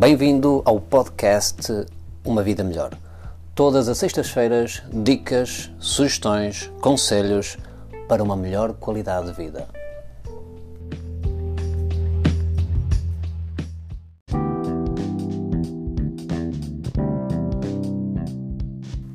Bem-vindo 0.00 0.62
ao 0.64 0.80
podcast 0.80 1.84
Uma 2.24 2.42
Vida 2.42 2.64
Melhor. 2.64 2.96
Todas 3.54 3.86
as 3.86 3.98
sextas-feiras, 3.98 4.82
dicas, 4.90 5.70
sugestões, 5.78 6.72
conselhos 6.80 7.58
para 8.08 8.22
uma 8.22 8.34
melhor 8.34 8.72
qualidade 8.72 9.26
de 9.26 9.34
vida. 9.34 9.68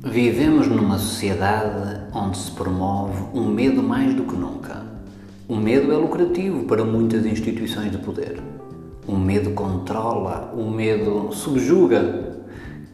Vivemos 0.04 0.68
numa 0.68 0.98
sociedade 0.98 2.00
onde 2.14 2.38
se 2.38 2.52
promove 2.52 3.24
um 3.34 3.48
medo 3.48 3.82
mais 3.82 4.14
do 4.14 4.22
que 4.22 4.36
nunca. 4.36 4.86
O 5.48 5.56
medo 5.56 5.92
é 5.92 5.96
lucrativo 5.96 6.62
para 6.62 6.84
muitas 6.84 7.26
instituições 7.26 7.90
de 7.90 7.98
poder. 7.98 8.40
O 9.08 9.16
medo 9.16 9.50
controla, 9.50 10.52
o 10.56 10.68
medo 10.68 11.32
subjuga. 11.32 12.38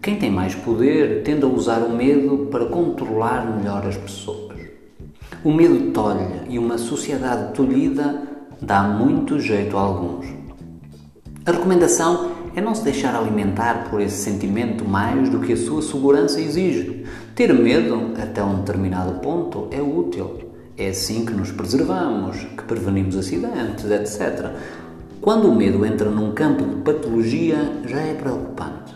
Quem 0.03 0.17
tem 0.17 0.31
mais 0.31 0.55
poder 0.55 1.23
tende 1.23 1.45
a 1.45 1.49
usar 1.49 1.79
o 1.79 1.97
medo 1.97 2.49
para 2.51 2.67
controlar 2.67 3.57
melhor 3.57 3.87
as 3.87 3.97
pessoas. 3.97 4.59
O 5.43 5.51
medo 5.51 5.91
tolhe 5.93 6.43
e 6.51 6.59
uma 6.59 6.77
sociedade 6.77 7.55
tolhida 7.55 8.23
dá 8.61 8.83
muito 8.83 9.41
jeito 9.41 9.77
a 9.79 9.81
alguns. 9.81 10.27
A 11.47 11.53
recomendação 11.53 12.31
é 12.55 12.61
não 12.61 12.75
se 12.75 12.85
deixar 12.85 13.17
alimentar 13.17 13.89
por 13.89 14.01
esse 14.03 14.17
sentimento 14.17 14.85
mais 14.85 15.31
do 15.31 15.41
que 15.41 15.55
a 15.55 15.57
sua 15.57 15.81
segurança 15.81 16.39
exige. 16.41 17.07
Ter 17.35 17.55
medo 17.55 18.13
até 18.23 18.45
um 18.45 18.57
determinado 18.57 19.21
ponto 19.21 19.69
é 19.71 19.81
útil. 19.81 20.51
É 20.77 20.91
assim 20.91 21.25
que 21.25 21.33
nos 21.33 21.51
preservamos, 21.51 22.37
que 22.37 22.65
prevenimos 22.65 23.17
acidentes, 23.17 23.91
etc. 23.91 24.53
Quando 25.23 25.49
o 25.49 25.55
medo 25.55 25.87
entra 25.87 26.11
num 26.11 26.33
campo 26.33 26.65
de 26.65 26.83
patologia, 26.83 27.81
já 27.87 28.01
é 28.01 28.13
preocupante. 28.13 28.93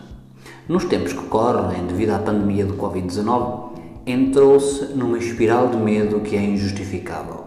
Nos 0.67 0.83
tempos 0.83 1.13
que 1.13 1.23
correm, 1.27 1.87
devido 1.87 2.09
à 2.09 2.19
pandemia 2.19 2.65
do 2.65 2.73
Covid-19, 2.73 3.69
entrou-se 4.05 4.93
numa 4.93 5.17
espiral 5.17 5.69
de 5.69 5.77
medo 5.77 6.19
que 6.19 6.35
é 6.35 6.43
injustificável. 6.43 7.45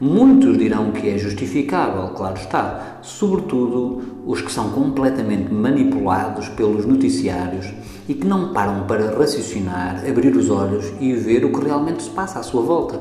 Muitos 0.00 0.56
dirão 0.56 0.92
que 0.92 1.10
é 1.10 1.18
justificável, 1.18 2.08
claro 2.14 2.36
está, 2.36 3.00
sobretudo 3.02 4.00
os 4.26 4.40
que 4.40 4.50
são 4.50 4.70
completamente 4.70 5.52
manipulados 5.52 6.48
pelos 6.48 6.86
noticiários 6.86 7.66
e 8.08 8.14
que 8.14 8.26
não 8.26 8.54
param 8.54 8.86
para 8.86 9.14
raciocinar, 9.14 10.08
abrir 10.08 10.34
os 10.34 10.48
olhos 10.48 10.90
e 10.98 11.12
ver 11.12 11.44
o 11.44 11.52
que 11.52 11.66
realmente 11.66 12.04
se 12.04 12.08
passa 12.08 12.38
à 12.38 12.42
sua 12.42 12.62
volta. 12.62 12.98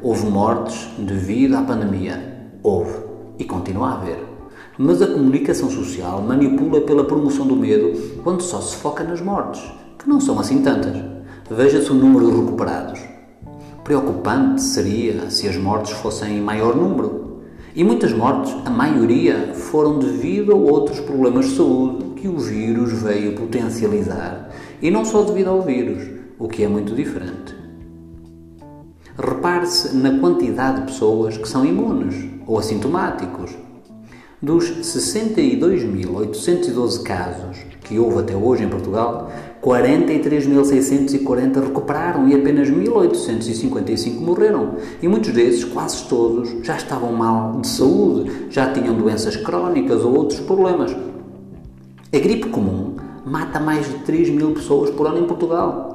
Houve 0.00 0.26
mortes 0.26 0.88
devido 0.98 1.56
à 1.56 1.62
pandemia. 1.62 2.52
Houve. 2.62 3.10
E 3.40 3.44
continua 3.44 3.88
a 3.88 3.94
haver. 3.94 4.31
Mas 4.78 5.02
a 5.02 5.06
comunicação 5.06 5.70
social 5.70 6.22
manipula 6.22 6.80
pela 6.80 7.04
promoção 7.04 7.46
do 7.46 7.56
medo 7.56 7.92
quando 8.22 8.42
só 8.42 8.60
se 8.60 8.76
foca 8.76 9.04
nas 9.04 9.20
mortes, 9.20 9.62
que 9.98 10.08
não 10.08 10.20
são 10.20 10.38
assim 10.38 10.62
tantas. 10.62 10.96
Veja-se 11.50 11.90
o 11.90 11.94
número 11.94 12.30
de 12.30 12.36
recuperados 12.40 13.12
Preocupante 13.84 14.62
seria 14.62 15.28
se 15.28 15.48
as 15.48 15.56
mortes 15.56 15.90
fossem 15.90 16.38
em 16.38 16.40
maior 16.40 16.76
número. 16.76 17.40
E 17.74 17.82
muitas 17.82 18.12
mortes, 18.12 18.54
a 18.64 18.70
maioria, 18.70 19.54
foram 19.54 19.98
devido 19.98 20.52
a 20.52 20.54
outros 20.54 21.00
problemas 21.00 21.46
de 21.46 21.56
saúde 21.56 22.04
que 22.14 22.28
o 22.28 22.38
vírus 22.38 22.92
veio 22.92 23.34
potencializar. 23.34 24.50
E 24.80 24.88
não 24.88 25.04
só 25.04 25.22
devido 25.22 25.48
ao 25.48 25.62
vírus, 25.62 26.08
o 26.38 26.46
que 26.46 26.62
é 26.62 26.68
muito 26.68 26.94
diferente. 26.94 27.56
Repare-se 29.18 29.96
na 29.96 30.16
quantidade 30.16 30.82
de 30.82 30.86
pessoas 30.86 31.36
que 31.36 31.48
são 31.48 31.64
imunes 31.64 32.14
ou 32.46 32.58
assintomáticos. 32.58 33.50
Dos 34.42 34.64
62.812 34.64 37.02
casos 37.04 37.58
que 37.84 37.96
houve 37.96 38.18
até 38.18 38.34
hoje 38.34 38.64
em 38.64 38.68
Portugal, 38.68 39.30
43.640 39.62 41.62
recuperaram 41.62 42.28
e 42.28 42.34
apenas 42.34 42.68
1.855 42.68 44.18
morreram. 44.18 44.74
E 45.00 45.06
muitos 45.06 45.32
desses, 45.32 45.62
quase 45.62 46.08
todos, 46.08 46.56
já 46.64 46.76
estavam 46.76 47.12
mal 47.12 47.60
de 47.60 47.68
saúde, 47.68 48.48
já 48.50 48.72
tinham 48.72 48.96
doenças 48.96 49.36
crónicas 49.36 50.04
ou 50.04 50.16
outros 50.16 50.40
problemas. 50.40 50.90
A 52.12 52.18
gripe 52.18 52.48
comum 52.48 52.96
mata 53.24 53.60
mais 53.60 53.86
de 53.86 54.00
3 54.00 54.30
mil 54.30 54.54
pessoas 54.54 54.90
por 54.90 55.06
ano 55.06 55.20
em 55.20 55.26
Portugal. 55.28 55.91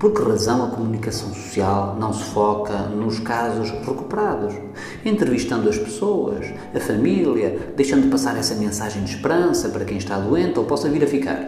Por 0.00 0.12
que 0.12 0.22
razão 0.22 0.64
a 0.64 0.70
comunicação 0.70 1.28
social 1.28 1.94
não 2.00 2.10
se 2.10 2.24
foca 2.24 2.84
nos 2.84 3.18
casos 3.18 3.68
recuperados? 3.86 4.54
Entrevistando 5.04 5.68
as 5.68 5.76
pessoas, 5.76 6.46
a 6.74 6.80
família, 6.80 7.70
deixando 7.76 8.04
de 8.04 8.08
passar 8.08 8.34
essa 8.38 8.54
mensagem 8.54 9.04
de 9.04 9.14
esperança 9.14 9.68
para 9.68 9.84
quem 9.84 9.98
está 9.98 10.18
doente 10.18 10.58
ou 10.58 10.64
possa 10.64 10.88
vir 10.88 11.04
a 11.04 11.06
ficar. 11.06 11.38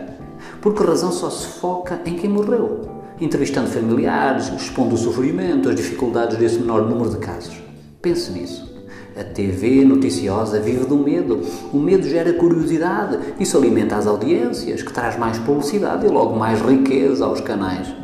Por 0.60 0.74
que 0.74 0.84
razão 0.84 1.10
só 1.10 1.30
se 1.30 1.46
foca 1.46 1.98
em 2.04 2.14
quem 2.14 2.28
morreu? 2.28 2.82
Entrevistando 3.18 3.70
familiares, 3.70 4.52
expondo 4.54 4.96
o 4.96 4.98
sofrimento, 4.98 5.70
as 5.70 5.74
dificuldades 5.74 6.36
desse 6.36 6.58
menor 6.58 6.86
número 6.86 7.08
de 7.08 7.16
casos. 7.16 7.58
Pense 8.02 8.32
nisso. 8.32 8.70
A 9.16 9.24
TV 9.24 9.82
noticiosa 9.82 10.60
vive 10.60 10.84
do 10.84 10.98
medo. 10.98 11.40
O 11.72 11.78
medo 11.78 12.06
gera 12.06 12.34
curiosidade. 12.34 13.18
Isso 13.40 13.56
alimenta 13.56 13.96
as 13.96 14.06
audiências, 14.06 14.82
que 14.82 14.92
traz 14.92 15.18
mais 15.18 15.38
publicidade 15.38 16.04
e 16.04 16.10
logo 16.10 16.38
mais 16.38 16.60
riqueza 16.60 17.24
aos 17.24 17.40
canais. 17.40 18.02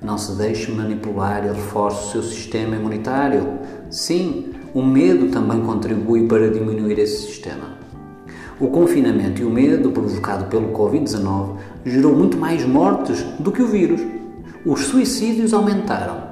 Não 0.00 0.16
se 0.16 0.32
deixe 0.36 0.70
manipular 0.70 1.44
e 1.44 1.48
reforce 1.48 2.08
o 2.08 2.12
seu 2.12 2.22
sistema 2.22 2.76
imunitário. 2.76 3.58
Sim, 3.90 4.52
o 4.72 4.80
medo 4.80 5.28
também 5.30 5.60
contribui 5.60 6.28
para 6.28 6.50
diminuir 6.50 6.98
esse 6.98 7.26
sistema. 7.26 7.76
O 8.60 8.68
confinamento 8.68 9.42
e 9.42 9.44
o 9.44 9.50
medo 9.50 9.90
provocado 9.90 10.46
pelo 10.46 10.72
Covid-19 10.72 11.56
gerou 11.84 12.14
muito 12.14 12.36
mais 12.36 12.64
mortes 12.64 13.22
do 13.40 13.50
que 13.50 13.62
o 13.62 13.66
vírus. 13.66 14.00
Os 14.64 14.80
suicídios 14.86 15.52
aumentaram. 15.52 16.28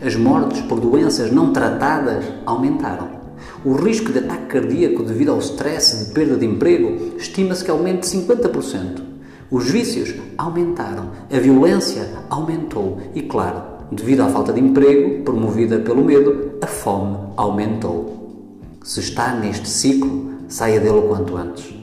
As 0.00 0.14
mortes 0.14 0.60
por 0.62 0.80
doenças 0.80 1.32
não 1.32 1.52
tratadas 1.52 2.24
aumentaram. 2.46 3.20
O 3.64 3.72
risco 3.74 4.12
de 4.12 4.20
ataque 4.20 4.46
cardíaco 4.46 5.02
devido 5.02 5.32
ao 5.32 5.38
stress 5.38 6.06
de 6.06 6.12
perda 6.12 6.36
de 6.36 6.46
emprego 6.46 7.16
estima-se 7.16 7.64
que 7.64 7.70
aumente 7.70 8.06
50%. 8.06 9.09
Os 9.50 9.68
vícios 9.68 10.14
aumentaram, 10.38 11.10
a 11.28 11.38
violência 11.40 12.08
aumentou 12.30 13.00
e, 13.12 13.22
claro, 13.22 13.60
devido 13.90 14.20
à 14.20 14.28
falta 14.28 14.52
de 14.52 14.60
emprego 14.60 15.24
promovida 15.24 15.80
pelo 15.80 16.04
medo, 16.04 16.52
a 16.62 16.68
fome 16.68 17.18
aumentou. 17.36 18.60
Se 18.84 19.00
está 19.00 19.34
neste 19.34 19.68
ciclo, 19.68 20.34
saia 20.48 20.78
dele 20.78 20.98
o 20.98 21.08
quanto 21.08 21.36
antes. 21.36 21.74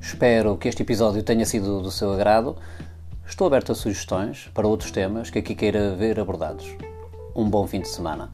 Espero 0.00 0.56
que 0.56 0.66
este 0.66 0.82
episódio 0.82 1.22
tenha 1.22 1.46
sido 1.46 1.80
do 1.80 1.92
seu 1.92 2.12
agrado. 2.12 2.56
Estou 3.24 3.46
aberto 3.46 3.70
a 3.70 3.74
sugestões 3.76 4.50
para 4.52 4.66
outros 4.66 4.90
temas 4.90 5.30
que 5.30 5.38
aqui 5.38 5.54
queira 5.54 5.94
ver 5.94 6.18
abordados 6.18 6.74
um 7.36 7.48
bom 7.50 7.66
fim 7.66 7.80
de 7.82 7.88
semana. 7.88 8.32